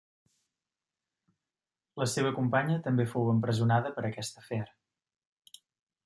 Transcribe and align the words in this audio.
La 2.03 2.07
seva 2.13 2.31
companya 2.37 2.77
també 2.87 3.05
fou 3.11 3.29
empresonada 3.33 3.91
per 3.99 4.05
aquest 4.09 4.41
afer. 4.45 4.63